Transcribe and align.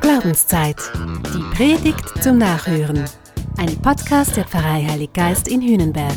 Glaubenszeit. 0.00 0.76
Die 1.32 1.56
Predigt 1.56 2.20
zum 2.20 2.38
Nachhören. 2.38 3.04
Ein 3.58 3.76
Podcast 3.80 4.36
der 4.36 4.44
Pfarrei 4.44 4.84
Heilig 4.90 5.12
Geist 5.12 5.46
in 5.46 5.62
Hühnenberg. 5.62 6.16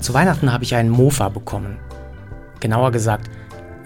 Zu 0.00 0.14
Weihnachten 0.14 0.52
habe 0.52 0.62
ich 0.62 0.76
einen 0.76 0.90
Mofa 0.90 1.28
bekommen. 1.28 1.78
Genauer 2.60 2.92
gesagt, 2.92 3.28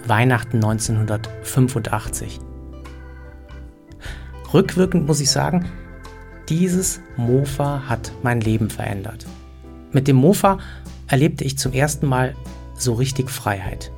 Weihnachten 0.05 0.57
1985. 0.57 2.39
Rückwirkend 4.53 5.07
muss 5.07 5.19
ich 5.19 5.31
sagen, 5.31 5.65
dieses 6.47 6.99
Mofa 7.17 7.83
hat 7.87 8.11
mein 8.21 8.39
Leben 8.41 8.69
verändert. 8.69 9.25
Mit 9.91 10.07
dem 10.07 10.15
Mofa 10.15 10.59
erlebte 11.07 11.43
ich 11.43 11.57
zum 11.57 11.73
ersten 11.73 12.05
Mal 12.05 12.35
so 12.75 12.93
richtig 12.93 13.29
Freiheit. 13.29 13.91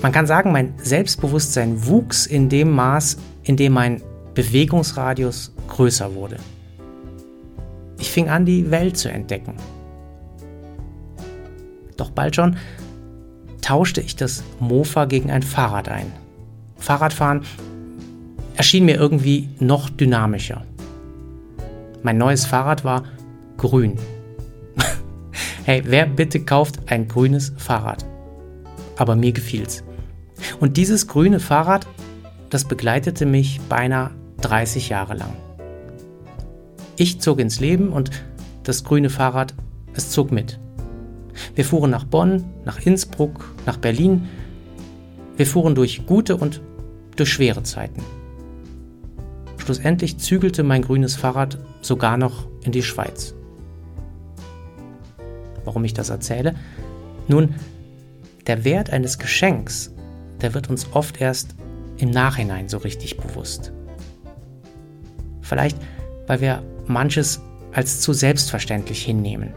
Man 0.00 0.12
kann 0.12 0.26
sagen, 0.26 0.52
mein 0.52 0.74
Selbstbewusstsein 0.78 1.86
wuchs 1.86 2.26
in 2.26 2.48
dem 2.48 2.70
Maß, 2.70 3.18
in 3.42 3.56
dem 3.56 3.72
mein 3.72 4.02
Bewegungsradius 4.34 5.54
größer 5.68 6.14
wurde. 6.14 6.36
Ich 7.98 8.10
fing 8.10 8.28
an, 8.28 8.44
die 8.44 8.70
Welt 8.70 8.96
zu 8.96 9.10
entdecken. 9.10 9.54
Doch 11.96 12.10
bald 12.10 12.36
schon 12.36 12.56
tauschte 13.60 14.00
ich 14.00 14.16
das 14.16 14.42
Mofa 14.60 15.06
gegen 15.06 15.30
ein 15.30 15.42
Fahrrad 15.42 15.88
ein. 15.88 16.12
Fahrradfahren 16.76 17.42
erschien 18.56 18.84
mir 18.84 18.96
irgendwie 18.96 19.48
noch 19.58 19.88
dynamischer. 19.88 20.66
Mein 22.02 22.18
neues 22.18 22.44
Fahrrad 22.44 22.84
war 22.84 23.04
grün. 23.56 23.96
Hey, 25.64 25.82
wer 25.86 26.06
bitte 26.06 26.40
kauft 26.40 26.90
ein 26.90 27.08
grünes 27.08 27.52
Fahrrad? 27.56 28.04
Aber 28.96 29.16
mir 29.16 29.32
gefiel's. 29.32 29.82
Und 30.60 30.76
dieses 30.76 31.08
grüne 31.08 31.40
Fahrrad, 31.40 31.86
das 32.50 32.64
begleitete 32.64 33.26
mich 33.26 33.60
beinahe 33.68 34.10
30 34.42 34.90
Jahre 34.90 35.14
lang. 35.14 35.34
Ich 36.96 37.20
zog 37.20 37.40
ins 37.40 37.60
Leben 37.60 37.88
und 37.88 38.10
das 38.62 38.84
grüne 38.84 39.10
Fahrrad, 39.10 39.54
es 39.94 40.10
zog 40.10 40.30
mit. 40.30 40.60
Wir 41.54 41.64
fuhren 41.64 41.90
nach 41.90 42.04
Bonn, 42.04 42.44
nach 42.64 42.78
Innsbruck, 42.80 43.54
nach 43.66 43.78
Berlin. 43.78 44.28
Wir 45.36 45.46
fuhren 45.46 45.74
durch 45.74 46.06
gute 46.06 46.36
und 46.36 46.60
durch 47.16 47.30
schwere 47.32 47.62
Zeiten. 47.62 48.02
Schlussendlich 49.56 50.18
zügelte 50.18 50.62
mein 50.62 50.82
grünes 50.82 51.16
Fahrrad 51.16 51.58
sogar 51.80 52.16
noch 52.16 52.46
in 52.62 52.72
die 52.72 52.82
Schweiz. 52.82 53.34
Warum 55.64 55.84
ich 55.84 55.94
das 55.94 56.10
erzähle? 56.10 56.54
Nun, 57.28 57.54
der 58.46 58.64
Wert 58.64 58.90
eines 58.90 59.18
Geschenks, 59.18 59.92
der 60.40 60.54
wird 60.54 60.70
uns 60.70 60.92
oft 60.92 61.20
erst 61.20 61.54
im 61.96 62.10
Nachhinein 62.10 62.68
so 62.68 62.78
richtig 62.78 63.16
bewusst. 63.16 63.72
Vielleicht, 65.40 65.78
weil 66.26 66.40
wir 66.40 66.62
manches 66.86 67.40
als 67.72 68.00
zu 68.00 68.12
selbstverständlich 68.12 69.02
hinnehmen. 69.02 69.52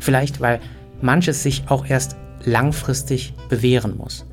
Vielleicht, 0.00 0.40
weil 0.40 0.60
manches 1.00 1.42
sich 1.42 1.64
auch 1.68 1.86
erst 1.86 2.16
langfristig 2.44 3.34
bewähren 3.48 3.96
muss. 3.96 4.24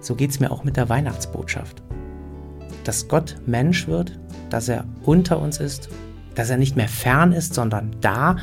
So 0.00 0.14
geht 0.14 0.30
es 0.30 0.40
mir 0.40 0.50
auch 0.50 0.62
mit 0.62 0.76
der 0.76 0.88
Weihnachtsbotschaft 0.88 1.82
dass 2.86 3.08
Gott 3.08 3.36
Mensch 3.46 3.88
wird, 3.88 4.18
dass 4.48 4.68
er 4.68 4.84
unter 5.02 5.40
uns 5.40 5.58
ist, 5.58 5.88
dass 6.36 6.50
er 6.50 6.58
nicht 6.58 6.76
mehr 6.76 6.88
fern 6.88 7.32
ist, 7.32 7.54
sondern 7.54 7.96
da, 8.00 8.36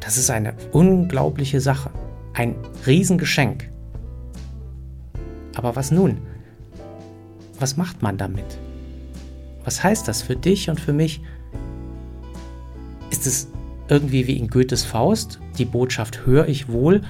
das 0.00 0.16
ist 0.16 0.30
eine 0.30 0.54
unglaubliche 0.72 1.60
Sache, 1.60 1.90
ein 2.34 2.56
Riesengeschenk. 2.86 3.70
Aber 5.54 5.76
was 5.76 5.92
nun? 5.92 6.18
Was 7.60 7.76
macht 7.76 8.02
man 8.02 8.16
damit? 8.16 8.58
Was 9.64 9.84
heißt 9.84 10.08
das 10.08 10.22
für 10.22 10.36
dich 10.36 10.70
und 10.70 10.80
für 10.80 10.94
mich? 10.94 11.20
Ist 13.10 13.26
es 13.26 13.48
irgendwie 13.88 14.26
wie 14.26 14.38
in 14.38 14.48
Goethes 14.48 14.82
Faust, 14.82 15.38
die 15.58 15.66
Botschaft 15.66 16.24
höre 16.24 16.48
ich 16.48 16.68
wohl, 16.68 17.02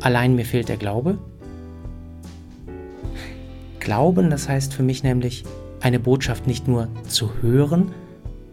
allein 0.00 0.36
mir 0.36 0.44
fehlt 0.44 0.68
der 0.68 0.76
Glaube? 0.76 1.18
Glauben, 3.80 4.30
das 4.30 4.48
heißt 4.48 4.72
für 4.74 4.84
mich 4.84 5.02
nämlich, 5.02 5.44
eine 5.80 5.98
Botschaft 5.98 6.46
nicht 6.46 6.68
nur 6.68 6.88
zu 7.08 7.42
hören, 7.42 7.92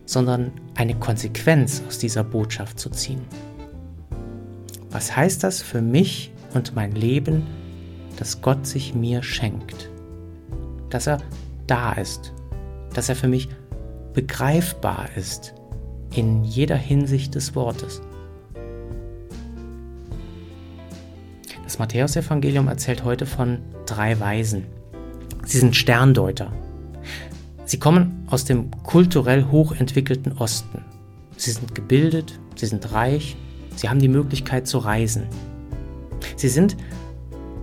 sondern 0.07 0.51
eine 0.73 0.95
Konsequenz 0.95 1.83
aus 1.87 1.99
dieser 1.99 2.23
Botschaft 2.23 2.79
zu 2.79 2.89
ziehen. 2.89 3.21
Was 4.89 5.15
heißt 5.15 5.43
das 5.43 5.61
für 5.61 5.81
mich 5.81 6.31
und 6.55 6.73
mein 6.75 6.93
Leben, 6.93 7.43
dass 8.17 8.41
Gott 8.41 8.65
sich 8.65 8.95
mir 8.95 9.21
schenkt? 9.21 9.91
Dass 10.89 11.05
er 11.05 11.19
da 11.67 11.91
ist, 11.93 12.33
dass 12.93 13.09
er 13.09 13.15
für 13.15 13.27
mich 13.27 13.49
begreifbar 14.13 15.09
ist 15.15 15.53
in 16.15 16.43
jeder 16.43 16.77
Hinsicht 16.77 17.35
des 17.35 17.53
Wortes. 17.53 18.01
Das 21.65 21.79
Matthäusevangelium 21.79 22.69
erzählt 22.69 23.03
heute 23.03 23.25
von 23.25 23.59
drei 23.85 24.17
Weisen. 24.21 24.65
Sie 25.43 25.59
sind 25.59 25.75
Sterndeuter. 25.75 26.51
Sie 27.67 27.79
kommen 27.79 28.25
aus 28.27 28.45
dem 28.45 28.71
kulturell 28.71 29.43
hochentwickelten 29.51 30.31
Osten. 30.37 30.85
Sie 31.35 31.51
sind 31.51 31.75
gebildet, 31.75 32.39
sie 32.55 32.65
sind 32.65 32.93
reich, 32.93 33.35
sie 33.75 33.89
haben 33.89 33.99
die 33.99 34.07
Möglichkeit 34.07 34.67
zu 34.67 34.77
reisen. 34.77 35.27
Sie 36.37 36.47
sind 36.47 36.77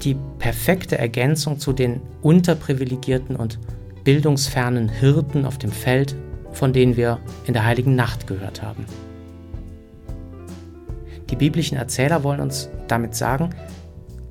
die 0.03 0.15
perfekte 0.39 0.99
Ergänzung 0.99 1.59
zu 1.59 1.73
den 1.73 2.03
unterprivilegierten 2.21 3.35
und 3.35 3.59
bildungsfernen 4.05 4.91
Hirten 4.91 5.47
auf 5.47 5.57
dem 5.57 5.73
Feld, 5.73 6.15
von 6.53 6.75
denen 6.75 6.99
wir 6.99 7.19
in 7.47 7.55
der 7.55 7.65
heiligen 7.65 7.97
Nacht 7.97 8.27
gehört 8.27 8.63
haben. 8.63 8.85
Die 11.31 11.37
biblischen 11.37 11.79
Erzähler 11.79 12.23
wollen 12.23 12.41
uns 12.41 12.69
damit 12.89 13.15
sagen, 13.15 13.55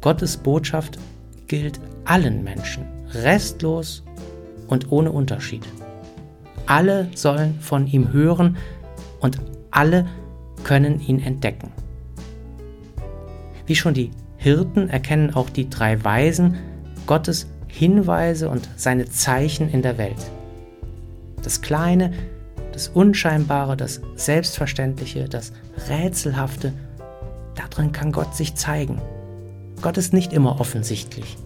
Gottes 0.02 0.38
Botschaft 0.38 1.00
gilt 1.48 1.80
allen 2.06 2.44
Menschen 2.44 2.86
restlos 3.12 4.04
und 4.74 4.92
ohne 4.92 5.12
Unterschied. 5.12 5.66
Alle 6.66 7.08
sollen 7.16 7.60
von 7.60 7.88
ihm 7.88 8.12
hören 8.12 8.58
und 9.20 9.40
alle 9.72 10.08
können 10.64 11.00
ihn 11.00 11.20
entdecken. 11.20 11.72
Wie 13.66 13.76
schon 13.76 13.94
die 13.94 14.12
Hirten 14.38 14.90
erkennen 14.90 15.34
auch 15.34 15.50
die 15.50 15.70
drei 15.70 16.04
Weisen 16.04 16.58
Gottes 17.06 17.48
Hinweise 17.68 18.50
und 18.50 18.70
seine 18.76 19.06
Zeichen 19.06 19.70
in 19.70 19.82
der 19.82 19.98
Welt. 19.98 20.32
Das 21.42 21.62
Kleine, 21.62 22.12
das 22.72 22.88
Unscheinbare, 22.88 23.78
das 23.78 24.02
Selbstverständliche, 24.16 25.28
das 25.28 25.54
Rätselhafte, 25.90 26.74
darin 27.56 27.92
kann 27.92 28.12
Gott 28.12 28.36
sich 28.36 28.56
zeigen. 28.56 29.02
Gott 29.82 29.98
ist 29.98 30.14
nicht 30.14 30.34
immer 30.34 30.60
offensichtlich. 30.60 31.38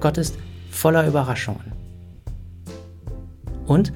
Gott 0.00 0.18
ist 0.18 0.36
voller 0.70 1.06
Überraschungen. 1.06 1.81
Und 3.66 3.92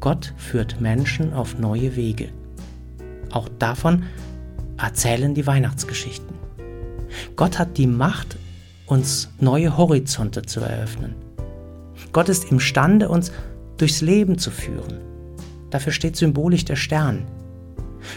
Gott 0.00 0.34
führt 0.36 0.80
Menschen 0.80 1.32
auf 1.32 1.58
neue 1.58 1.96
Wege. 1.96 2.28
Auch 3.30 3.48
davon 3.58 4.04
erzählen 4.76 5.34
die 5.34 5.46
Weihnachtsgeschichten. 5.46 6.34
Gott 7.36 7.58
hat 7.58 7.78
die 7.78 7.86
Macht, 7.86 8.36
uns 8.86 9.30
neue 9.40 9.76
Horizonte 9.76 10.42
zu 10.42 10.60
eröffnen. 10.60 11.14
Gott 12.12 12.28
ist 12.28 12.50
imstande, 12.50 13.08
uns 13.08 13.32
durchs 13.76 14.00
Leben 14.00 14.38
zu 14.38 14.50
führen. 14.50 14.98
Dafür 15.70 15.92
steht 15.92 16.16
symbolisch 16.16 16.64
der 16.64 16.76
Stern. 16.76 17.26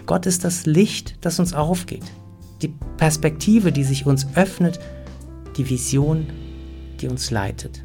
Gott 0.06 0.26
ist 0.26 0.44
das 0.44 0.66
Licht, 0.66 1.16
das 1.22 1.40
uns 1.40 1.54
aufgeht, 1.54 2.04
die 2.62 2.74
Perspektive, 2.98 3.72
die 3.72 3.84
sich 3.84 4.06
uns 4.06 4.28
öffnet, 4.36 4.80
die 5.56 5.70
Vision, 5.70 6.28
die 7.00 7.08
uns 7.08 7.31
leitet. 7.31 7.84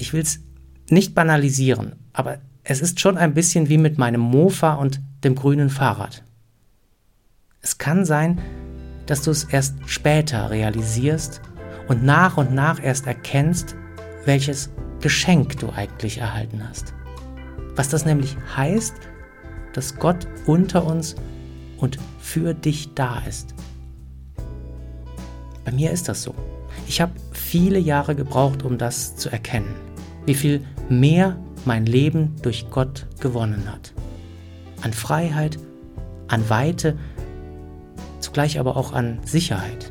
Ich 0.00 0.14
will 0.14 0.22
es 0.22 0.40
nicht 0.88 1.14
banalisieren, 1.14 1.92
aber 2.14 2.38
es 2.64 2.80
ist 2.80 3.00
schon 3.00 3.18
ein 3.18 3.34
bisschen 3.34 3.68
wie 3.68 3.76
mit 3.76 3.98
meinem 3.98 4.22
Mofa 4.22 4.74
und 4.74 4.98
dem 5.22 5.34
grünen 5.34 5.68
Fahrrad. 5.68 6.24
Es 7.60 7.76
kann 7.76 8.06
sein, 8.06 8.40
dass 9.04 9.22
du 9.22 9.30
es 9.30 9.44
erst 9.44 9.74
später 9.84 10.48
realisierst 10.48 11.42
und 11.86 12.02
nach 12.02 12.38
und 12.38 12.54
nach 12.54 12.82
erst 12.82 13.06
erkennst, 13.06 13.76
welches 14.24 14.70
Geschenk 15.00 15.58
du 15.58 15.68
eigentlich 15.68 16.16
erhalten 16.16 16.66
hast. 16.66 16.94
Was 17.76 17.90
das 17.90 18.06
nämlich 18.06 18.38
heißt, 18.56 18.94
dass 19.74 19.96
Gott 19.96 20.26
unter 20.46 20.86
uns 20.86 21.14
und 21.76 21.98
für 22.18 22.54
dich 22.54 22.94
da 22.94 23.20
ist. 23.28 23.54
Bei 25.66 25.72
mir 25.72 25.90
ist 25.90 26.08
das 26.08 26.22
so. 26.22 26.34
Ich 26.88 27.02
habe 27.02 27.12
viele 27.32 27.78
Jahre 27.78 28.14
gebraucht, 28.14 28.62
um 28.62 28.78
das 28.78 29.14
zu 29.16 29.28
erkennen. 29.28 29.89
Wie 30.30 30.34
viel 30.36 30.60
mehr 30.88 31.36
mein 31.64 31.86
Leben 31.86 32.36
durch 32.42 32.70
Gott 32.70 33.08
gewonnen 33.18 33.64
hat. 33.66 33.92
An 34.80 34.92
Freiheit, 34.92 35.58
an 36.28 36.48
Weite, 36.48 36.96
zugleich 38.20 38.60
aber 38.60 38.76
auch 38.76 38.92
an 38.92 39.18
Sicherheit. 39.24 39.90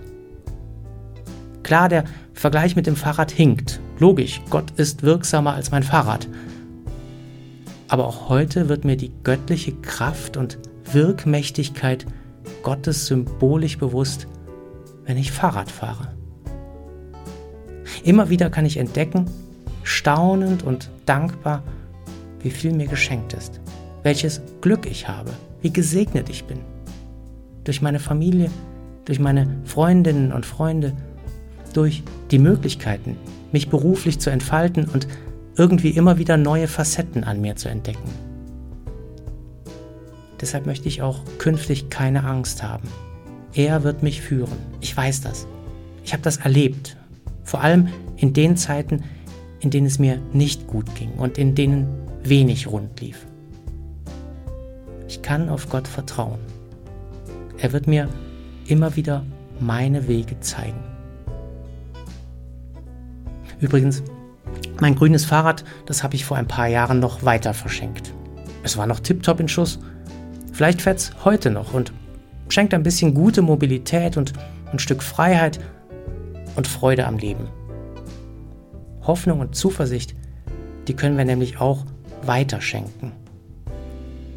Klar, 1.62 1.89
der 1.89 2.06
Vergleich 2.31 2.77
mit 2.77 2.88
dem 2.88 2.95
Fahrrad 2.95 3.31
hinkt. 3.31 3.81
Logisch, 4.00 4.39
Gott 4.50 4.71
ist 4.77 5.03
wirksamer 5.03 5.56
als 5.56 5.71
mein 5.71 5.83
Fahrrad. 5.83 6.30
Aber 7.89 8.07
auch 8.07 8.30
heute 8.30 8.69
wird 8.69 8.85
mir 8.85 8.95
die 8.95 9.12
göttliche 9.25 9.74
Kraft 9.74 10.38
und 10.38 10.57
Wirkmächtigkeit 10.89 12.06
Gottes 12.63 13.07
symbolisch 13.07 13.77
bewusst, 13.77 14.25
wenn 15.03 15.18
ich 15.18 15.33
Fahrrad 15.33 15.69
fahre. 15.69 16.13
Immer 18.06 18.30
wieder 18.30 18.50
kann 18.50 18.65
ich 18.65 18.77
entdecken, 18.77 19.25
staunend 19.89 20.63
und 20.63 20.89
dankbar, 21.06 21.63
wie 22.41 22.51
viel 22.51 22.71
mir 22.71 22.88
geschenkt 22.88 23.33
ist, 23.33 23.59
welches 24.03 24.41
Glück 24.62 24.86
ich 24.86 25.07
habe, 25.07 25.31
wie 25.62 25.74
gesegnet 25.74 26.30
ich 26.30 26.45
bin. 26.45 26.59
Durch 27.63 27.81
meine 27.81 28.00
Familie, 28.00 28.50
durch 29.06 29.19
meine 29.19 29.47
Freundinnen 29.65 30.31
und 30.31 30.45
Freunde, 30.45 30.94
durch 31.74 32.03
die 32.31 32.39
Möglichkeiten, 32.39 33.18
mich 33.51 33.69
beruflich 33.69 34.19
zu 34.19 34.30
entfalten 34.30 34.86
und 34.86 35.07
irgendwie 35.56 35.89
immer 35.89 36.18
wieder 36.18 36.38
neue 36.38 36.68
Facetten 36.68 37.24
an 37.24 37.42
mir 37.42 37.56
zu 37.56 37.68
entdecken. 37.68 38.09
Deshalb 40.39 40.65
möchte 40.65 40.88
ich 40.88 41.01
auch 41.01 41.19
künftig 41.38 41.89
keine 41.89 42.24
Angst 42.24 42.63
haben. 42.63 42.88
Er 43.53 43.83
wird 43.83 44.03
mich 44.03 44.21
führen. 44.21 44.57
Ich 44.80 44.95
weiß 44.95 45.21
das. 45.21 45.47
Ich 46.06 46.13
habe 46.13 46.24
das 46.24 46.38
erlebt. 46.38 46.95
Vor 47.44 47.62
allem 47.62 47.89
in 48.15 48.33
den 48.33 48.56
Zeiten, 48.56 49.03
in 49.59 49.69
denen 49.69 49.88
es 49.88 50.00
mir 50.00 50.19
nicht 50.33 50.67
gut 50.67 50.94
ging 50.95 51.11
und 51.13 51.38
in 51.38 51.56
denen 51.56 51.88
wenig 52.23 52.67
rund 52.67 53.00
lief. 53.01 53.25
Ich 55.07 55.21
kann 55.21 55.50
auf 55.50 55.69
Gott 55.69 55.88
vertrauen. 55.88 56.39
Er 57.57 57.73
wird 57.73 57.88
mir 57.88 58.07
immer 58.67 58.95
wieder 58.95 59.23
meine 59.59 60.07
Wege 60.07 60.39
zeigen. 60.39 60.79
Übrigens, 63.59 64.03
mein 64.79 64.95
grünes 64.95 65.25
Fahrrad, 65.25 65.65
das 65.85 66.03
habe 66.03 66.15
ich 66.15 66.23
vor 66.23 66.38
ein 66.38 66.47
paar 66.47 66.67
Jahren 66.67 67.00
noch 67.00 67.23
weiter 67.23 67.53
verschenkt. 67.53 68.13
Es 68.63 68.77
war 68.77 68.88
noch 68.88 69.00
tiptop 69.00 69.39
in 69.39 69.50
Schuss. 69.50 69.79
Vielleicht 70.53 70.81
fährt 70.81 71.00
es 71.00 71.11
heute 71.25 71.51
noch 71.51 71.73
und 71.73 71.91
schenkt 72.47 72.73
ein 72.73 72.83
bisschen 72.83 73.13
gute 73.13 73.41
Mobilität 73.41 74.15
und 74.15 74.33
ein 74.71 74.79
Stück 74.79 75.03
Freiheit 75.03 75.59
und 76.56 76.67
Freude 76.67 77.06
am 77.06 77.17
Leben. 77.17 77.47
Hoffnung 79.09 79.39
und 79.39 79.56
Zuversicht, 79.56 80.15
die 80.88 80.94
können 80.94 81.17
wir 81.17 81.25
nämlich 81.25 81.59
auch 81.59 81.83
weiterschenken. 82.21 83.11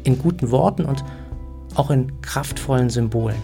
In 0.03 0.17
guten 0.17 0.49
Worten 0.49 0.85
und 0.85 1.05
auch 1.75 1.91
in 1.91 2.21
kraftvollen 2.21 2.89
Symbolen. 2.89 3.37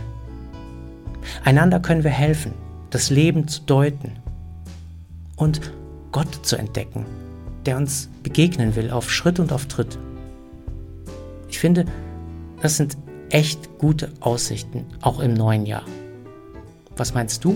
Einander 1.45 1.79
können 1.79 2.03
wir 2.03 2.09
helfen, 2.09 2.53
das 2.89 3.11
Leben 3.11 3.47
zu 3.47 3.61
deuten 3.61 4.13
und 5.35 5.71
Gott 6.11 6.43
zu 6.43 6.55
entdecken, 6.55 7.05
der 7.67 7.77
uns 7.77 8.09
begegnen 8.23 8.75
will 8.75 8.89
auf 8.89 9.11
Schritt 9.11 9.39
und 9.39 9.53
auf 9.53 9.67
Tritt. 9.67 9.99
Ich 11.47 11.59
finde, 11.59 11.85
das 12.63 12.77
sind 12.77 12.97
echt 13.29 13.77
gute 13.77 14.11
Aussichten, 14.19 14.85
auch 15.01 15.19
im 15.19 15.35
neuen 15.35 15.67
Jahr. 15.67 15.83
Was 16.97 17.13
meinst 17.13 17.45
du? 17.45 17.55